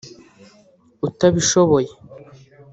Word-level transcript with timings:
utabishoboye 1.07 1.89